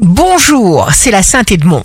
Bonjour, 0.00 0.88
c'est 0.92 1.12
la 1.12 1.22
Sainte 1.22 1.52
Edmond. 1.52 1.84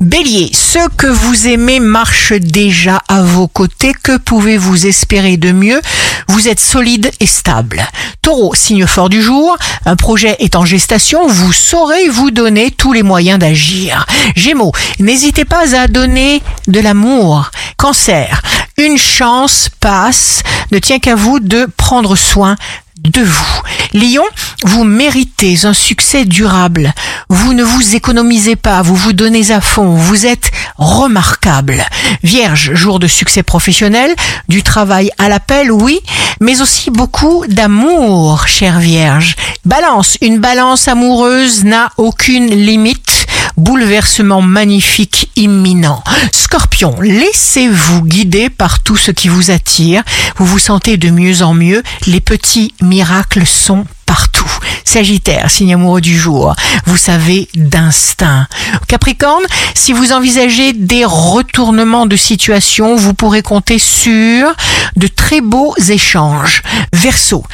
Bélier, 0.00 0.50
ce 0.52 0.88
que 0.96 1.06
vous 1.06 1.46
aimez 1.46 1.78
marche 1.78 2.32
déjà 2.32 3.00
à 3.06 3.22
vos 3.22 3.46
côtés. 3.46 3.92
Que 4.02 4.16
pouvez-vous 4.16 4.86
espérer 4.86 5.36
de 5.36 5.52
mieux? 5.52 5.80
Vous 6.26 6.48
êtes 6.48 6.58
solide 6.58 7.12
et 7.20 7.26
stable. 7.26 7.86
Taureau, 8.22 8.56
signe 8.56 8.88
fort 8.88 9.08
du 9.08 9.22
jour, 9.22 9.56
un 9.86 9.94
projet 9.94 10.34
est 10.40 10.56
en 10.56 10.64
gestation, 10.64 11.28
vous 11.28 11.52
saurez 11.52 12.08
vous 12.08 12.32
donner 12.32 12.72
tous 12.72 12.92
les 12.92 13.04
moyens 13.04 13.38
d'agir. 13.38 14.04
Gémeaux, 14.34 14.72
n'hésitez 14.98 15.44
pas 15.44 15.76
à 15.76 15.86
donner 15.86 16.42
de 16.66 16.80
l'amour. 16.80 17.52
Cancer, 17.76 18.42
une 18.78 18.98
chance 18.98 19.68
passe, 19.78 20.42
ne 20.72 20.80
tient 20.80 20.98
qu'à 20.98 21.14
vous 21.14 21.38
de 21.38 21.68
prendre 21.76 22.16
soin 22.16 22.56
de 23.04 23.22
vous. 23.22 23.62
Lion, 23.92 24.24
vous 24.64 24.84
méritez 24.84 25.64
un 25.64 25.72
succès 25.72 26.24
durable. 26.24 26.92
Vous 27.28 27.52
ne 27.52 27.62
vous 27.62 27.94
économisez 27.94 28.56
pas, 28.56 28.82
vous 28.82 28.96
vous 28.96 29.12
donnez 29.12 29.50
à 29.50 29.60
fond, 29.60 29.94
vous 29.94 30.26
êtes 30.26 30.50
remarquable. 30.78 31.84
Vierge, 32.22 32.74
jour 32.74 32.98
de 32.98 33.06
succès 33.06 33.42
professionnel, 33.42 34.14
du 34.48 34.62
travail 34.62 35.10
à 35.18 35.28
l'appel, 35.28 35.70
oui, 35.70 36.00
mais 36.40 36.60
aussi 36.60 36.90
beaucoup 36.90 37.44
d'amour, 37.46 38.48
chère 38.48 38.80
Vierge. 38.80 39.36
Balance, 39.64 40.16
une 40.20 40.38
balance 40.38 40.88
amoureuse 40.88 41.64
n'a 41.64 41.90
aucune 41.96 42.46
limite 42.46 43.13
bouleversement 43.56 44.42
magnifique 44.42 45.30
imminent. 45.36 46.02
Scorpion, 46.32 46.94
laissez-vous 47.00 48.02
guider 48.02 48.50
par 48.50 48.82
tout 48.82 48.96
ce 48.96 49.10
qui 49.10 49.28
vous 49.28 49.50
attire. 49.50 50.02
Vous 50.36 50.46
vous 50.46 50.58
sentez 50.58 50.96
de 50.96 51.10
mieux 51.10 51.42
en 51.42 51.54
mieux. 51.54 51.82
Les 52.06 52.20
petits 52.20 52.74
miracles 52.80 53.46
sont 53.46 53.84
partout. 54.06 54.50
Sagittaire, 54.84 55.50
signe 55.50 55.74
amoureux 55.74 56.00
du 56.00 56.16
jour, 56.16 56.54
vous 56.86 56.96
savez 56.96 57.48
d'instinct. 57.54 58.46
Capricorne, 58.86 59.42
si 59.74 59.92
vous 59.92 60.12
envisagez 60.12 60.72
des 60.72 61.04
retournements 61.04 62.06
de 62.06 62.16
situation, 62.16 62.94
vous 62.94 63.14
pourrez 63.14 63.42
compter 63.42 63.78
sur 63.78 64.52
de 64.96 65.06
très 65.06 65.40
beaux 65.40 65.74
échanges. 65.88 66.62
Verseau, 66.92 67.44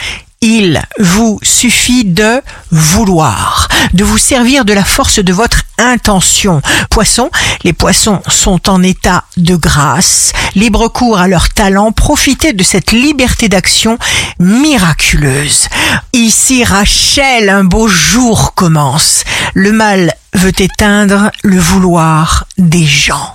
il 0.42 0.82
vous 0.98 1.38
suffit 1.42 2.04
de 2.04 2.40
vouloir, 2.70 3.68
de 3.92 4.04
vous 4.04 4.18
servir 4.18 4.64
de 4.64 4.72
la 4.72 4.84
force 4.84 5.18
de 5.18 5.32
votre 5.32 5.62
intention. 5.78 6.62
Poisson, 6.90 7.30
les 7.64 7.72
poissons 7.72 8.20
sont 8.28 8.68
en 8.68 8.82
état 8.82 9.24
de 9.36 9.56
grâce, 9.56 10.32
libre 10.54 10.88
cours 10.88 11.18
à 11.18 11.28
leur 11.28 11.48
talent, 11.48 11.92
profitez 11.92 12.52
de 12.52 12.62
cette 12.62 12.92
liberté 12.92 13.48
d'action 13.48 13.98
miraculeuse. 14.38 15.68
Ici 16.12 16.64
Rachel, 16.64 17.48
un 17.48 17.64
beau 17.64 17.88
jour 17.88 18.54
commence. 18.54 19.24
Le 19.54 19.72
mal 19.72 20.14
veut 20.34 20.52
éteindre 20.58 21.30
le 21.42 21.58
vouloir 21.58 22.46
des 22.58 22.86
gens. 22.86 23.34